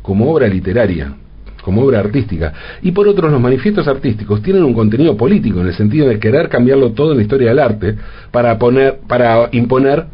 como 0.01 0.31
obra 0.31 0.48
literaria, 0.48 1.15
como 1.62 1.84
obra 1.84 2.00
artística. 2.00 2.53
Y 2.81 2.91
por 2.91 3.08
otro, 3.08 3.29
los 3.29 3.41
manifiestos 3.41 3.88
artísticos 3.88 4.41
tienen 4.41 4.63
un 4.63 4.74
contenido 4.74 5.15
político 5.15 5.62
en 5.62 5.67
el 5.67 5.74
sentido 5.74 6.08
de 6.08 6.20
querer 6.20 6.50
cambiarlo 6.50 6.91
todo 6.91 7.12
en 7.12 7.17
la 7.17 7.24
historia 7.24 7.50
del 7.50 7.60
arte 7.60 7.96
para, 8.31 8.58
poner, 8.58 9.00
para 9.08 9.50
imponer 9.51 10.05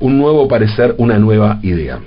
un 0.00 0.18
nuevo 0.18 0.48
parecer, 0.48 0.94
una 0.98 1.18
nueva 1.18 1.60
idea. 1.62 2.00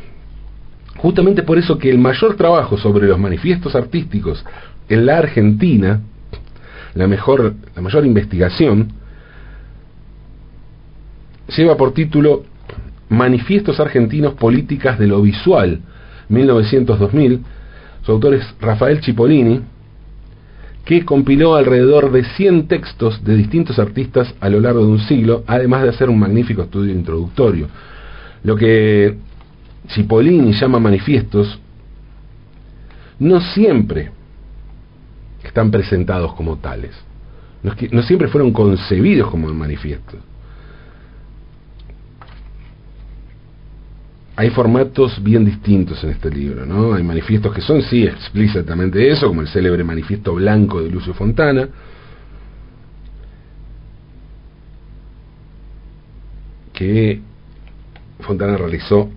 Justamente 0.98 1.44
por 1.44 1.58
eso 1.58 1.78
que 1.78 1.90
el 1.90 2.00
mayor 2.00 2.36
trabajo 2.36 2.78
sobre 2.78 3.08
los 3.08 3.20
manifiestos 3.20 3.76
artísticos 3.76 4.44
en 4.90 5.06
la 5.06 5.18
Argentina, 5.18 6.02
la, 6.96 7.08
mejor, 7.08 7.54
la 7.76 7.82
mayor 7.82 8.06
investigación, 8.06 8.94
lleva 11.56 11.78
por 11.78 11.94
título 11.94 12.44
Manifiestos 13.10 13.80
Argentinos 13.80 14.34
Políticas 14.34 15.00
de 15.00 15.08
lo 15.08 15.22
Visual, 15.22 15.82
1900-2000, 16.30 17.40
su 18.04 18.12
autor 18.12 18.36
es 18.36 18.56
Rafael 18.60 19.04
Cipollini, 19.04 19.62
que 20.86 21.04
compiló 21.04 21.56
alrededor 21.56 22.12
de 22.12 22.24
100 22.24 22.68
textos 22.68 23.24
de 23.24 23.36
distintos 23.36 23.78
artistas 23.78 24.34
a 24.40 24.50
lo 24.50 24.62
largo 24.62 24.80
de 24.80 24.92
un 24.92 25.00
siglo, 25.00 25.44
además 25.46 25.84
de 25.84 25.90
hacer 25.90 26.10
un 26.10 26.18
magnífico 26.18 26.62
estudio 26.62 26.94
introductorio. 26.94 27.68
Lo 28.44 28.56
que 28.56 29.18
Cipollini 29.90 30.54
llama 30.54 30.80
manifiestos 30.80 31.60
no 33.20 33.42
siempre 33.42 34.12
están 35.44 35.72
presentados 35.72 36.34
como 36.34 36.58
tales, 36.58 36.96
no, 37.64 37.74
no 37.92 38.02
siempre 38.04 38.30
fueron 38.30 38.52
concebidos 38.52 39.30
como 39.30 39.54
manifiestos. 39.54 40.20
Hay 44.40 44.52
formatos 44.52 45.22
bien 45.24 45.44
distintos 45.44 46.04
en 46.04 46.12
este 46.12 46.30
libro, 46.30 46.64
¿no? 46.64 46.94
Hay 46.94 47.02
manifiestos 47.02 47.52
que 47.52 47.60
son, 47.60 47.82
sí, 47.82 48.04
explícitamente 48.04 49.10
eso, 49.10 49.28
como 49.28 49.42
el 49.42 49.48
célebre 49.48 49.84
manifiesto 49.84 50.36
blanco 50.36 50.84
de 50.84 50.92
Lucio 50.92 51.16
Fontana, 51.16 51.68
que 56.72 57.20
Fontana 58.20 58.58
realizó 58.58 59.10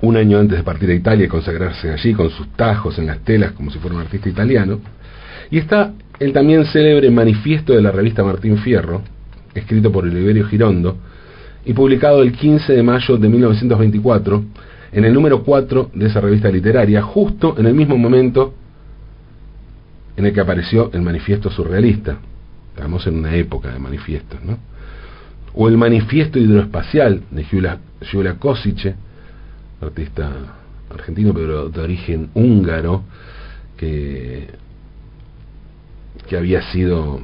un 0.00 0.16
año 0.16 0.38
antes 0.38 0.56
de 0.56 0.64
partir 0.64 0.88
a 0.88 0.94
Italia 0.94 1.26
y 1.26 1.28
consagrarse 1.28 1.90
allí 1.90 2.14
con 2.14 2.30
sus 2.30 2.48
tajos 2.54 2.98
en 2.98 3.08
las 3.08 3.18
telas 3.18 3.52
como 3.52 3.70
si 3.70 3.78
fuera 3.78 3.96
un 3.96 4.02
artista 4.02 4.30
italiano. 4.30 4.80
Y 5.50 5.58
está 5.58 5.92
el 6.18 6.32
también 6.32 6.64
célebre 6.64 7.10
manifiesto 7.10 7.74
de 7.74 7.82
la 7.82 7.90
revista 7.92 8.24
Martín 8.24 8.56
Fierro, 8.56 9.02
escrito 9.54 9.92
por 9.92 10.04
Oliverio 10.04 10.46
Girondo, 10.46 10.96
y 11.68 11.74
publicado 11.74 12.22
el 12.22 12.32
15 12.32 12.72
de 12.72 12.82
mayo 12.82 13.18
de 13.18 13.28
1924 13.28 14.42
en 14.90 15.04
el 15.04 15.12
número 15.12 15.44
4 15.44 15.90
de 15.92 16.06
esa 16.06 16.18
revista 16.18 16.50
literaria, 16.50 17.02
justo 17.02 17.56
en 17.58 17.66
el 17.66 17.74
mismo 17.74 17.98
momento 17.98 18.54
en 20.16 20.24
el 20.24 20.32
que 20.32 20.40
apareció 20.40 20.90
el 20.94 21.02
manifiesto 21.02 21.50
surrealista. 21.50 22.16
Estamos 22.74 23.06
en 23.06 23.18
una 23.18 23.34
época 23.34 23.70
de 23.70 23.78
manifiestos, 23.78 24.42
¿no? 24.42 24.56
O 25.52 25.68
el 25.68 25.76
manifiesto 25.76 26.38
hidroespacial 26.38 27.24
de 27.30 27.44
Giula, 27.44 28.34
Kosice, 28.38 28.94
artista 29.82 30.30
argentino 30.88 31.34
pero 31.34 31.68
de 31.68 31.80
origen 31.82 32.30
húngaro, 32.32 33.02
que, 33.76 34.48
que 36.26 36.34
había 36.34 36.62
sido 36.72 37.20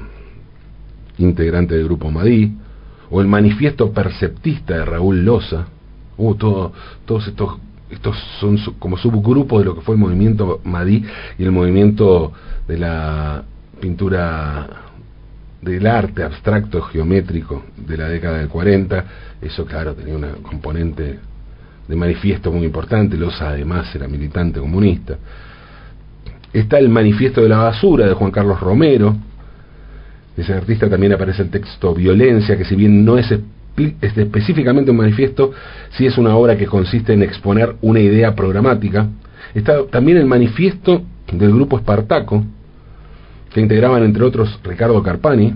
integrante 1.16 1.76
del 1.76 1.84
grupo 1.84 2.10
Madí, 2.10 2.52
o 3.14 3.20
el 3.20 3.28
manifiesto 3.28 3.92
perceptista 3.92 4.74
de 4.74 4.84
Raúl 4.84 5.24
Loza, 5.24 5.66
uh, 6.16 6.34
todo, 6.34 6.72
todos 7.04 7.28
estos, 7.28 7.58
estos 7.88 8.16
son 8.40 8.58
como 8.80 8.96
subgrupos 8.96 9.60
de 9.60 9.66
lo 9.66 9.76
que 9.76 9.82
fue 9.82 9.94
el 9.94 10.00
movimiento 10.00 10.60
Madí 10.64 11.04
y 11.38 11.44
el 11.44 11.52
movimiento 11.52 12.32
de 12.66 12.76
la 12.76 13.44
pintura 13.80 14.66
del 15.62 15.86
arte 15.86 16.24
abstracto 16.24 16.82
geométrico 16.82 17.62
de 17.76 17.96
la 17.96 18.08
década 18.08 18.38
del 18.38 18.48
40, 18.48 19.04
eso 19.40 19.64
claro 19.64 19.94
tenía 19.94 20.16
una 20.16 20.32
componente 20.42 21.20
de 21.86 21.94
manifiesto 21.94 22.50
muy 22.50 22.64
importante, 22.64 23.16
Loza 23.16 23.50
además 23.50 23.94
era 23.94 24.08
militante 24.08 24.58
comunista. 24.58 25.16
Está 26.52 26.80
el 26.80 26.88
manifiesto 26.88 27.42
de 27.42 27.48
la 27.48 27.58
basura 27.58 28.08
de 28.08 28.14
Juan 28.14 28.32
Carlos 28.32 28.58
Romero, 28.58 29.14
de 30.36 30.42
ese 30.42 30.52
artista 30.52 30.88
también 30.88 31.12
aparece 31.12 31.42
el 31.42 31.50
texto 31.50 31.94
Violencia, 31.94 32.56
que 32.56 32.64
si 32.64 32.74
bien 32.74 33.04
no 33.04 33.16
es, 33.18 33.32
específicamente 34.00 34.90
un 34.90 34.96
manifiesto, 34.96 35.52
sí 35.90 36.06
es 36.06 36.18
una 36.18 36.36
obra 36.36 36.56
que 36.56 36.66
consiste 36.66 37.12
en 37.12 37.22
exponer 37.22 37.76
una 37.82 38.00
idea 38.00 38.34
programática. 38.34 39.08
Está 39.54 39.84
también 39.86 40.18
el 40.18 40.26
manifiesto 40.26 41.02
del 41.32 41.52
grupo 41.52 41.78
Espartaco, 41.78 42.44
que 43.52 43.60
integraban 43.60 44.02
entre 44.02 44.24
otros 44.24 44.58
Ricardo 44.64 45.00
Carpani, 45.02 45.54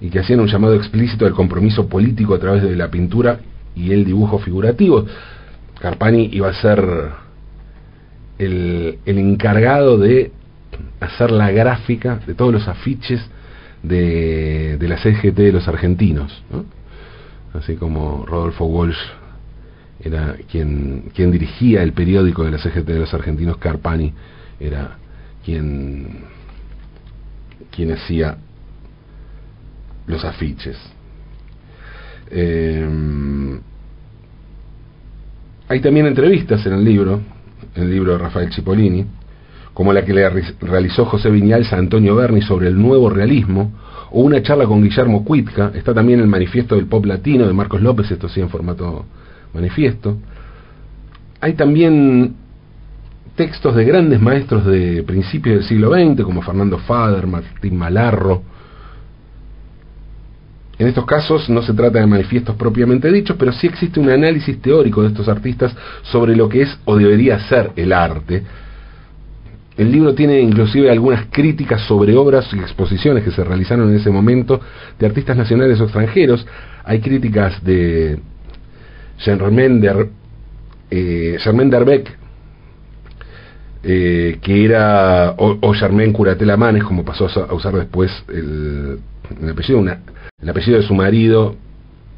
y 0.00 0.08
que 0.08 0.18
hacían 0.18 0.40
un 0.40 0.48
llamado 0.48 0.74
explícito 0.74 1.26
al 1.26 1.34
compromiso 1.34 1.86
político 1.86 2.34
a 2.34 2.38
través 2.38 2.62
de 2.62 2.74
la 2.74 2.90
pintura 2.90 3.38
y 3.76 3.92
el 3.92 4.04
dibujo 4.04 4.38
figurativo. 4.38 5.04
Carpani 5.80 6.30
iba 6.32 6.48
a 6.48 6.54
ser 6.54 6.82
el, 8.38 8.98
el 9.04 9.18
encargado 9.18 9.98
de 9.98 10.32
hacer 11.00 11.30
la 11.30 11.50
gráfica 11.50 12.20
de 12.26 12.34
todos 12.34 12.52
los 12.52 12.66
afiches 12.66 13.20
de, 13.82 14.76
la 14.80 14.98
CGT 14.98 15.36
de 15.36 15.52
los 15.52 15.68
argentinos, 15.68 16.42
así 17.54 17.76
como 17.76 18.26
Rodolfo 18.26 18.64
Walsh 18.66 18.98
era 20.02 20.36
quien, 20.50 21.10
quien 21.14 21.30
dirigía 21.30 21.82
el 21.82 21.92
periódico 21.92 22.44
de 22.44 22.52
la 22.52 22.58
CGT 22.58 22.86
de 22.86 22.98
los 23.00 23.12
argentinos, 23.12 23.58
Carpani 23.58 24.12
era 24.58 24.96
quien, 25.44 26.24
quien 27.70 27.92
hacía 27.92 28.38
los 30.06 30.24
afiches. 30.24 30.78
Eh, 32.30 32.88
hay 35.68 35.80
también 35.80 36.06
entrevistas 36.06 36.64
en 36.66 36.72
el 36.72 36.84
libro, 36.84 37.20
el 37.74 37.90
libro 37.90 38.12
de 38.12 38.18
Rafael 38.18 38.52
Cipollini, 38.52 39.06
como 39.80 39.94
la 39.94 40.04
que 40.04 40.12
le 40.12 40.28
realizó 40.60 41.06
José 41.06 41.30
Viñals 41.30 41.72
a 41.72 41.78
Antonio 41.78 42.14
Berni 42.14 42.42
sobre 42.42 42.68
el 42.68 42.78
nuevo 42.78 43.08
realismo, 43.08 43.72
o 44.10 44.20
una 44.20 44.42
charla 44.42 44.66
con 44.66 44.82
Guillermo 44.82 45.24
Cuitca, 45.24 45.72
está 45.74 45.94
también 45.94 46.20
el 46.20 46.26
manifiesto 46.26 46.76
del 46.76 46.84
pop 46.84 47.06
latino 47.06 47.46
de 47.46 47.54
Marcos 47.54 47.80
López, 47.80 48.10
esto 48.10 48.28
sí 48.28 48.42
en 48.42 48.50
formato 48.50 49.06
manifiesto. 49.54 50.18
Hay 51.40 51.54
también 51.54 52.34
textos 53.36 53.74
de 53.74 53.86
grandes 53.86 54.20
maestros 54.20 54.66
de 54.66 55.02
principios 55.02 55.56
del 55.56 55.64
siglo 55.64 55.94
XX, 55.94 56.24
como 56.24 56.42
Fernando 56.42 56.76
Fader, 56.76 57.26
Martín 57.26 57.78
Malarro. 57.78 58.42
En 60.78 60.88
estos 60.88 61.06
casos 61.06 61.48
no 61.48 61.62
se 61.62 61.72
trata 61.72 62.00
de 62.00 62.06
manifiestos 62.06 62.54
propiamente 62.54 63.10
dichos, 63.10 63.34
pero 63.38 63.50
sí 63.50 63.66
existe 63.66 63.98
un 63.98 64.10
análisis 64.10 64.60
teórico 64.60 65.00
de 65.00 65.08
estos 65.08 65.26
artistas 65.26 65.74
sobre 66.02 66.36
lo 66.36 66.50
que 66.50 66.60
es 66.60 66.78
o 66.84 66.98
debería 66.98 67.38
ser 67.48 67.70
el 67.76 67.94
arte, 67.94 68.44
el 69.76 69.92
libro 69.92 70.14
tiene 70.14 70.40
inclusive 70.40 70.90
algunas 70.90 71.26
críticas 71.30 71.82
sobre 71.82 72.16
obras 72.16 72.48
y 72.52 72.58
exposiciones 72.58 73.24
que 73.24 73.30
se 73.30 73.44
realizaron 73.44 73.88
en 73.88 73.96
ese 73.96 74.10
momento 74.10 74.60
de 74.98 75.06
artistas 75.06 75.36
nacionales 75.36 75.80
o 75.80 75.84
extranjeros. 75.84 76.46
Hay 76.84 77.00
críticas 77.00 77.62
de 77.64 78.18
Germain, 79.18 79.80
de, 79.80 80.08
eh, 80.90 81.36
Germain 81.40 81.70
Derbeck, 81.70 82.18
eh, 83.82 84.38
que 84.42 84.64
era, 84.64 85.34
o, 85.38 85.72
Germain 85.72 86.12
Curatela 86.12 86.56
Manes, 86.56 86.84
como 86.84 87.04
pasó 87.04 87.28
a 87.28 87.54
usar 87.54 87.74
después 87.74 88.10
el, 88.28 88.98
apellido, 89.50 89.78
una, 89.78 90.00
el 90.42 90.48
apellido 90.48 90.78
de 90.78 90.86
su 90.86 90.94
marido, 90.94 91.56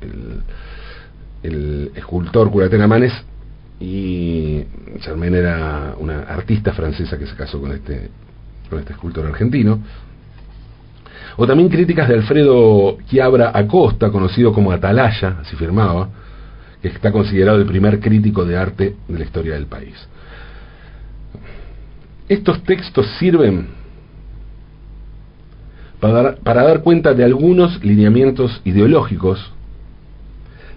el, 0.01 0.43
el 1.43 1.93
escultor 1.95 2.51
Curatela 2.51 2.89
Manes, 2.89 3.13
y 3.81 4.65
Germaine 5.01 5.39
era 5.39 5.95
una 5.99 6.21
artista 6.21 6.73
francesa 6.73 7.19
que 7.19 7.27
se 7.27 7.35
casó 7.35 7.61
con 7.61 7.73
este, 7.73 8.11
con 8.71 8.79
este 8.79 8.93
escultor 8.93 9.27
argentino. 9.27 9.81
O 11.37 11.47
también 11.47 11.69
críticas 11.69 12.09
de 12.09 12.15
Alfredo 12.15 12.99
Chiabra 13.07 13.51
Acosta, 13.55 14.11
conocido 14.11 14.53
como 14.53 14.71
Atalaya, 14.71 15.39
así 15.41 15.57
firmaba, 15.57 16.11
que 16.81 16.89
está 16.89 17.11
considerado 17.11 17.59
el 17.59 17.67
primer 17.67 18.01
crítico 18.01 18.45
de 18.45 18.57
arte 18.57 18.97
de 19.09 19.19
la 19.19 19.25
historia 19.25 19.55
del 19.55 19.67
país. 19.67 19.95
Estos 22.29 22.63
textos 22.65 23.07
sirven 23.19 23.69
para 26.01 26.15
dar, 26.15 26.37
para 26.39 26.63
dar 26.65 26.83
cuenta 26.83 27.15
de 27.15 27.25
algunos 27.25 27.83
lineamientos 27.85 28.61
ideológicos 28.65 29.53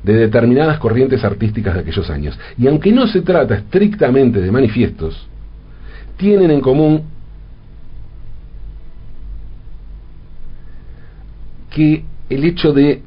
de 0.06 0.14
determinadas 0.14 0.78
corrientes 0.78 1.24
artísticas 1.24 1.74
de 1.74 1.80
aquellos 1.80 2.10
años. 2.12 2.38
Y 2.60 2.68
aunque 2.68 2.92
no 2.92 3.08
se 3.08 3.22
trata 3.22 3.56
estrictamente 3.56 4.40
de 4.40 4.52
manifiestos, 4.52 5.28
tienen 6.16 6.52
en 6.52 6.62
común 6.62 7.04
que 11.72 12.06
el 12.30 12.44
hecho 12.44 12.72
de 12.72 13.02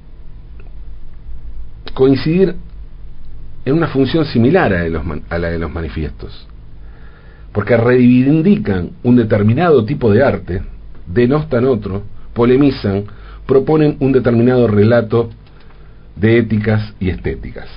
coincidir 1.95 2.57
en 3.65 3.75
una 3.75 3.87
función 3.87 4.25
similar 4.25 4.73
a, 4.75 4.83
a 5.35 5.39
la 5.39 5.51
de 5.51 5.59
los 5.59 5.73
manifiestos, 5.73 6.49
porque 7.53 7.77
reivindican 7.77 8.91
un 9.05 9.17
determinado 9.17 9.85
tipo 9.85 10.11
de 10.13 10.25
arte, 10.25 10.63
denostan 11.07 11.65
otro, 11.65 12.03
polemizan, 12.35 13.05
proponen 13.47 13.97
un 14.01 14.13
determinado 14.13 14.67
relato 14.67 15.31
de 16.21 16.39
éticas 16.39 16.95
y 17.01 17.11
estéticas. 17.11 17.69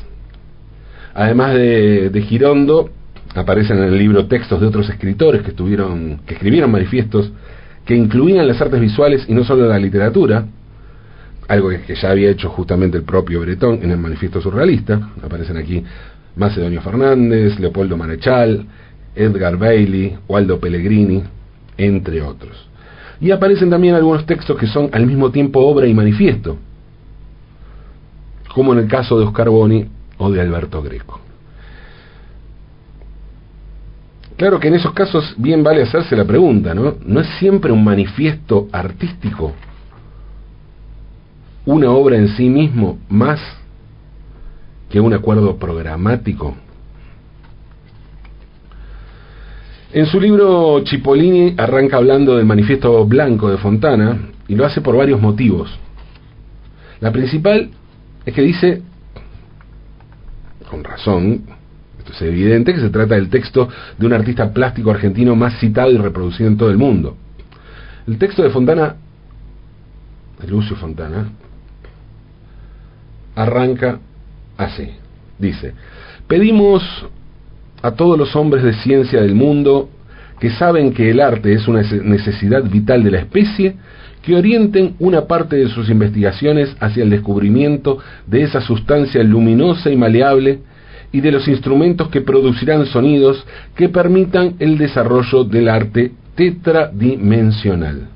Además 1.13 1.53
de, 1.55 2.25
Girondo, 2.27 2.89
aparecen 3.35 3.77
en 3.77 3.85
el 3.85 3.97
libro 3.97 4.27
textos 4.27 4.61
de 4.61 4.67
otros 4.67 4.89
escritores 4.89 5.41
que, 5.41 5.49
estuvieron, 5.49 6.21
que 6.25 6.35
escribieron 6.35 6.71
manifiestos 6.71 7.31
que 7.85 7.95
incluían 7.95 8.47
las 8.47 8.61
artes 8.61 8.79
visuales 8.79 9.25
y 9.27 9.33
no 9.33 9.43
solo 9.43 9.67
la 9.67 9.79
literatura, 9.79 10.45
algo 11.47 11.69
que, 11.69 11.95
ya 11.95 12.11
había 12.11 12.29
hecho 12.29 12.49
justamente 12.49 12.97
el 12.97 13.03
propio 13.03 13.41
Bretón 13.41 13.79
en 13.81 13.91
el 13.91 13.97
manifiesto 13.97 14.39
surrealista. 14.39 15.09
Aparecen 15.21 15.57
aquí 15.57 15.83
Macedonio 16.35 16.81
Fernández, 16.81 17.59
Leopoldo 17.59 17.97
Marechal, 17.97 18.65
Edgar 19.15 19.57
Bailey, 19.57 20.17
Waldo 20.27 20.59
Pellegrini, 20.59 21.23
entre 21.77 22.21
otros. 22.21 22.69
Y 23.19 23.31
aparecen 23.31 23.69
también 23.69 23.95
algunos 23.95 24.25
textos 24.25 24.57
que 24.57 24.67
son 24.67 24.89
al 24.93 25.05
mismo 25.05 25.31
tiempo 25.31 25.59
obra 25.59 25.87
y 25.87 25.93
manifiesto, 25.93 26.57
como 28.51 28.73
en 28.73 28.79
el 28.79 28.87
caso 28.87 29.17
de 29.19 29.25
Oscar 29.25 29.49
Boni 29.49 29.85
o 30.17 30.31
de 30.31 30.41
Alberto 30.41 30.81
Greco. 30.81 31.19
Claro 34.37 34.59
que 34.59 34.69
en 34.69 34.75
esos 34.75 34.93
casos 34.93 35.35
bien 35.37 35.63
vale 35.63 35.83
hacerse 35.83 36.15
la 36.15 36.25
pregunta, 36.25 36.73
¿no? 36.73 36.95
¿No 37.05 37.19
es 37.19 37.27
siempre 37.37 37.71
un 37.71 37.83
manifiesto 37.83 38.67
artístico 38.71 39.53
una 41.63 41.91
obra 41.91 42.17
en 42.17 42.27
sí 42.29 42.49
mismo 42.49 42.97
más 43.07 43.39
que 44.89 44.99
un 44.99 45.13
acuerdo 45.13 45.57
programático? 45.57 46.55
En 49.93 50.05
su 50.05 50.19
libro 50.19 50.81
Cipollini 50.87 51.53
arranca 51.57 51.97
hablando 51.97 52.37
del 52.37 52.45
manifiesto 52.45 53.05
blanco 53.05 53.49
de 53.49 53.57
Fontana 53.57 54.29
y 54.47 54.55
lo 54.55 54.65
hace 54.65 54.81
por 54.81 54.95
varios 54.95 55.21
motivos. 55.21 55.69
La 56.99 57.11
principal 57.11 57.69
es 58.25 58.33
que 58.33 58.41
dice, 58.41 58.81
con 60.69 60.83
razón, 60.83 61.43
esto 61.99 62.13
es 62.13 62.21
evidente, 62.21 62.73
que 62.73 62.79
se 62.79 62.89
trata 62.89 63.15
del 63.15 63.29
texto 63.29 63.67
de 63.97 64.05
un 64.05 64.13
artista 64.13 64.53
plástico 64.53 64.91
argentino 64.91 65.35
más 65.35 65.59
citado 65.59 65.91
y 65.91 65.97
reproducido 65.97 66.49
en 66.49 66.57
todo 66.57 66.69
el 66.69 66.77
mundo. 66.77 67.17
El 68.07 68.17
texto 68.17 68.43
de 68.43 68.49
Fontana, 68.49 68.95
de 70.41 70.47
Lucio 70.47 70.75
Fontana, 70.75 71.29
arranca 73.35 73.99
así. 74.57 74.89
Dice, 75.37 75.73
pedimos 76.27 76.83
a 77.81 77.91
todos 77.91 78.17
los 78.17 78.35
hombres 78.35 78.63
de 78.63 78.73
ciencia 78.73 79.21
del 79.21 79.35
mundo 79.35 79.89
que 80.39 80.49
saben 80.51 80.93
que 80.93 81.09
el 81.09 81.19
arte 81.19 81.53
es 81.53 81.67
una 81.67 81.81
necesidad 81.81 82.63
vital 82.63 83.03
de 83.03 83.11
la 83.11 83.19
especie, 83.19 83.75
que 84.21 84.35
orienten 84.35 84.95
una 84.99 85.25
parte 85.25 85.55
de 85.55 85.69
sus 85.69 85.89
investigaciones 85.89 86.75
hacia 86.79 87.03
el 87.03 87.09
descubrimiento 87.09 87.97
de 88.27 88.43
esa 88.43 88.61
sustancia 88.61 89.23
luminosa 89.23 89.89
y 89.89 89.95
maleable 89.95 90.59
y 91.11 91.21
de 91.21 91.31
los 91.31 91.47
instrumentos 91.47 92.09
que 92.09 92.21
producirán 92.21 92.85
sonidos 92.85 93.45
que 93.75 93.89
permitan 93.89 94.55
el 94.59 94.77
desarrollo 94.77 95.43
del 95.43 95.69
arte 95.69 96.11
tetradimensional. 96.35 98.07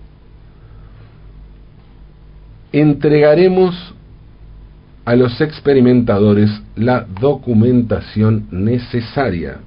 Entregaremos 2.72 3.94
a 5.06 5.16
los 5.16 5.40
experimentadores 5.40 6.50
la 6.76 7.06
documentación 7.20 8.48
necesaria. 8.52 9.60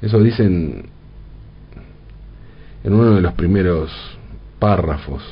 Eso 0.00 0.20
dicen 0.20 0.91
en 2.84 2.94
uno 2.94 3.14
de 3.14 3.20
los 3.20 3.32
primeros 3.34 3.90
párrafos 4.58 5.22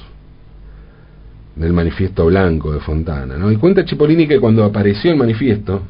del 1.56 1.72
manifiesto 1.72 2.26
blanco 2.26 2.72
de 2.72 2.80
Fontana. 2.80 3.36
¿no? 3.36 3.50
Y 3.50 3.56
cuenta 3.56 3.84
Cipollini 3.84 4.26
que 4.26 4.40
cuando 4.40 4.64
apareció 4.64 5.10
el 5.10 5.16
manifiesto, 5.16 5.82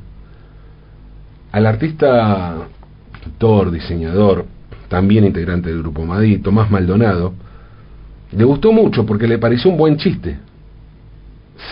al 1.53 1.67
artista, 1.67 2.57
pintor, 3.23 3.71
diseñador, 3.71 4.47
también 4.89 5.25
integrante 5.25 5.71
del 5.71 5.81
grupo 5.81 6.05
Madrid, 6.05 6.41
Tomás 6.43 6.71
Maldonado, 6.71 7.35
le 8.33 8.45
gustó 8.45 8.73
mucho 8.73 9.05
porque 9.05 9.27
le 9.27 9.39
pareció 9.39 9.71
un 9.71 9.77
buen 9.77 9.97
chiste. 9.97 10.39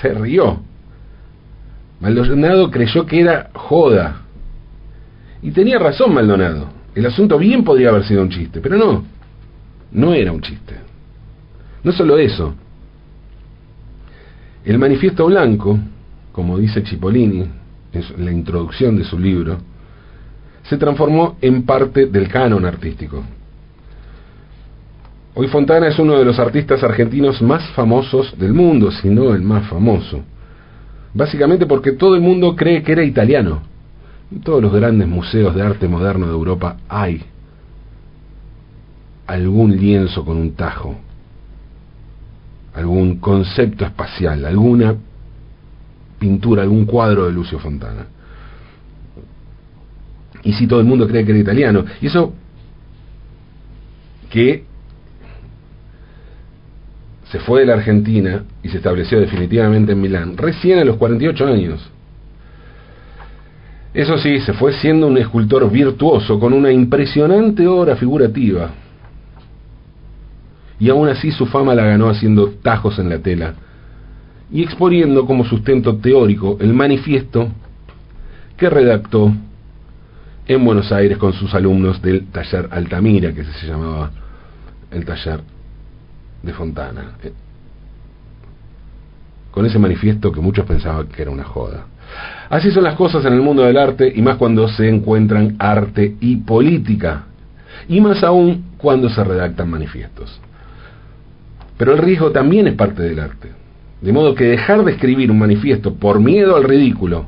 Se 0.01 0.13
rió. 0.13 0.61
Maldonado 2.01 2.71
creyó 2.71 3.07
que 3.07 3.21
era 3.21 3.51
joda. 3.55 4.23
Y 5.43 5.51
tenía 5.51 5.79
razón 5.79 6.15
Maldonado. 6.15 6.69
El 6.95 7.07
asunto 7.07 7.39
bien 7.39 7.65
podría 7.65 7.91
haber 7.91 8.05
sido 8.05 8.23
un 8.23 8.29
chiste, 8.29 8.61
pero 8.61 8.77
no 8.77 9.18
no 9.93 10.15
era 10.15 10.33
un 10.33 10.41
chiste. 10.41 10.75
No 11.83 11.93
solo 11.93 12.19
eso, 12.19 12.55
el 14.65 14.79
manifiesto 14.79 15.27
blanco, 15.27 15.79
como 16.33 16.59
dice 16.59 16.83
Cipollini 16.83 17.47
en 17.93 18.25
la 18.25 18.33
introducción 18.33 18.97
de 18.97 19.05
su 19.05 19.19
libro, 19.19 19.57
se 20.65 20.77
transformó 20.77 21.37
en 21.41 21.63
parte 21.65 22.07
del 22.07 22.29
canon 22.29 22.67
artístico. 22.67 23.25
Hoy 25.35 25.47
Fontana 25.47 25.89
es 25.89 25.99
uno 25.99 26.19
de 26.19 26.25
los 26.25 26.39
artistas 26.39 26.83
argentinos 26.83 27.41
más 27.41 27.67
famosos 27.71 28.37
del 28.39 28.53
mundo, 28.53 28.91
si 28.91 29.09
no 29.09 29.33
el 29.33 29.41
más 29.41 29.69
famoso. 29.69 30.21
Básicamente 31.15 31.65
porque 31.65 31.93
todo 31.93 32.15
el 32.17 32.21
mundo 32.21 32.55
cree 32.55 32.83
que 32.83 32.93
era 32.93 33.05
italiano. 33.05 33.63
En 34.31 34.41
todos 34.43 34.61
los 34.61 34.73
grandes 34.73 35.09
museos 35.09 35.55
de 35.55 35.63
arte 35.63 35.89
moderno 35.89 36.27
de 36.27 36.33
Europa 36.33 36.77
hay 36.89 37.23
algún 39.29 39.77
lienzo 39.77 40.25
con 40.25 40.39
un 40.39 40.55
tajo, 40.55 40.97
algún 42.75 43.21
concepto 43.21 43.85
espacial, 43.85 44.47
alguna 44.47 44.97
pintura, 46.19 46.63
algún 46.63 46.87
cuadro 46.87 47.27
de 47.27 47.33
Lucio 47.33 47.59
Fontana. 47.59 48.07
Y 50.43 50.55
si 50.55 50.67
todo 50.67 50.81
el 50.81 50.87
mundo 50.87 51.07
cree 51.07 51.27
que 51.27 51.33
era 51.33 51.41
italiano. 51.41 51.85
Y 52.01 52.07
eso 52.07 52.33
que 54.31 54.65
se 57.31 57.39
fue 57.41 57.61
de 57.61 57.67
la 57.67 57.75
Argentina 57.75 58.45
y 58.63 58.71
se 58.71 58.79
estableció 58.79 59.21
definitivamente 59.21 59.93
en 59.93 60.01
Milán, 60.01 60.39
recién 60.39 60.79
a 60.79 60.85
los 60.85 60.97
48 60.97 61.47
años. 61.47 61.91
Eso 63.93 64.17
sí, 64.17 64.41
se 64.41 64.55
fue 64.55 64.73
siendo 64.73 65.07
un 65.07 65.19
escultor 65.19 65.71
virtuoso 65.71 66.41
con 66.41 66.55
una 66.55 66.73
impresionante 66.73 67.67
obra 67.67 67.97
figurativa, 67.97 68.71
y 70.81 70.91
aún 70.91 71.09
así 71.09 71.31
su 71.31 71.47
fama 71.47 71.75
la 71.75 71.85
ganó 71.85 72.09
haciendo 72.09 72.51
tajos 72.63 72.99
en 72.99 73.09
la 73.09 73.19
tela 73.19 73.55
y 74.51 74.63
exponiendo 74.63 75.27
como 75.27 75.45
sustento 75.45 75.97
teórico 75.97 76.57
el 76.61 76.73
manifiesto 76.73 77.49
que 78.57 78.71
redactó 78.71 79.33
en 80.47 80.65
Buenos 80.65 80.91
Aires 80.93 81.19
con 81.19 81.33
sus 81.35 81.55
alumnos 81.55 82.01
del 82.01 82.27
taller 82.29 82.69
Altamira, 82.71 83.33
que 83.33 83.45
se 83.45 83.67
llamaba 83.67 84.11
el 84.91 85.05
taller 85.05 85.41
de 86.43 86.53
Fontana. 86.55 87.13
Eh, 87.23 87.33
con 89.51 89.67
ese 89.67 89.79
manifiesto 89.79 90.33
que 90.33 90.41
muchos 90.41 90.65
pensaban 90.65 91.09
que 91.09 91.23
era 91.23 91.31
una 91.31 91.45
joda. 91.45 91.87
Así 92.49 92.71
son 92.71 92.85
las 92.85 92.95
cosas 92.95 93.25
en 93.27 93.35
el 93.35 93.43
mundo 93.43 93.63
del 93.65 93.77
arte 93.77 94.11
y 94.15 94.23
más 94.23 94.37
cuando 94.37 94.67
se 94.69 94.89
encuentran 94.89 95.57
arte 95.59 96.17
y 96.21 96.37
política. 96.37 97.25
Y 97.89 98.01
más 98.01 98.23
aún 98.25 98.65
cuando 98.79 99.11
se 99.11 99.23
redactan 99.23 99.71
manifiestos. 99.71 100.41
Pero 101.79 101.93
el 101.93 101.99
riesgo 101.99 102.33
también 102.33 102.67
es 102.67 102.75
parte 102.75 103.03
del 103.03 103.21
arte. 103.21 103.49
De 104.01 104.13
modo 104.13 104.35
que 104.35 104.45
dejar 104.45 104.85
de 104.85 104.93
escribir 104.93 105.31
un 105.31 105.39
manifiesto 105.39 105.95
por 105.95 106.21
miedo 106.21 106.57
al 106.57 106.65
ridículo 106.65 107.27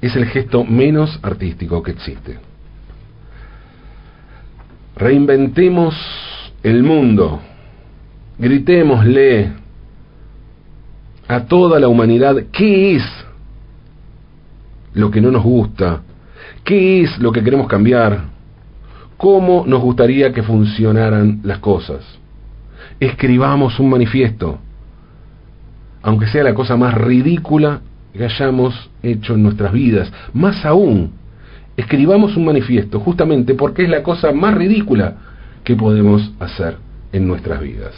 es 0.00 0.16
el 0.16 0.26
gesto 0.26 0.64
menos 0.64 1.18
artístico 1.22 1.82
que 1.82 1.92
existe. 1.92 2.38
Reinventemos 4.96 5.94
el 6.62 6.82
mundo, 6.82 7.40
gritémosle 8.38 9.52
a 11.28 11.44
toda 11.44 11.78
la 11.78 11.88
humanidad 11.88 12.36
qué 12.50 12.96
es 12.96 13.04
lo 14.94 15.10
que 15.10 15.20
no 15.20 15.30
nos 15.30 15.42
gusta, 15.42 16.00
qué 16.64 17.02
es 17.02 17.18
lo 17.18 17.30
que 17.30 17.42
queremos 17.42 17.68
cambiar, 17.68 18.24
cómo 19.16 19.64
nos 19.66 19.80
gustaría 19.80 20.32
que 20.32 20.42
funcionaran 20.42 21.40
las 21.44 21.58
cosas. 21.58 22.19
Escribamos 23.00 23.80
un 23.80 23.90
manifiesto, 23.90 24.58
aunque 26.02 26.26
sea 26.26 26.44
la 26.44 26.54
cosa 26.54 26.76
más 26.76 26.94
ridícula 26.94 27.80
que 28.12 28.24
hayamos 28.24 28.90
hecho 29.02 29.34
en 29.34 29.42
nuestras 29.42 29.72
vidas. 29.72 30.12
Más 30.32 30.64
aún, 30.64 31.12
escribamos 31.76 32.36
un 32.36 32.44
manifiesto 32.44 33.00
justamente 33.00 33.54
porque 33.54 33.84
es 33.84 33.88
la 33.88 34.02
cosa 34.02 34.32
más 34.32 34.54
ridícula 34.54 35.14
que 35.64 35.76
podemos 35.76 36.30
hacer 36.40 36.76
en 37.12 37.26
nuestras 37.26 37.60
vidas. 37.60 37.94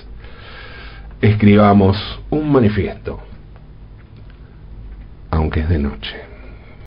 Escribamos 1.21 1.97
un 2.31 2.51
manifiesto, 2.51 3.21
aunque 5.31 5.61
es 5.61 5.69
de 5.69 5.79
noche. 5.79 6.32